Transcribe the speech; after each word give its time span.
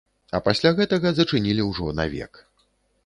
А 0.37 0.39
пасля 0.47 0.71
гэтага 0.79 1.11
зачынілі 1.19 1.67
ўжо 1.69 1.93
навек. 2.01 2.33